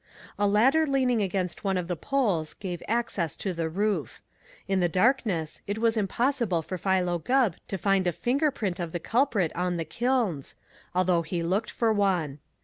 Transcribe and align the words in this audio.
A 0.39 0.47
ladder 0.47 0.87
leaning 0.87 1.21
against 1.21 1.63
one 1.63 1.77
of 1.77 1.87
the 1.87 1.95
poles 1.95 2.55
gave 2.55 2.81
access 2.87 3.35
to 3.35 3.53
the 3.53 3.69
roof. 3.69 4.19
In 4.67 4.79
the 4.79 4.89
darkness 4.89 5.61
it 5.67 5.77
was 5.77 5.95
impossible 5.95 6.63
for 6.63 6.79
Philo 6.79 7.19
Gubb 7.19 7.57
to 7.67 7.77
find 7.77 8.07
a 8.07 8.11
finger 8.11 8.49
print 8.49 8.79
of 8.79 8.93
the 8.93 8.99
culprit 8.99 9.51
on 9.55 9.77
the 9.77 9.85
kilns, 9.85 10.55
although 10.95 11.21
he 11.21 11.43
looked 11.43 11.69
for 11.69 11.93
one. 11.93 12.39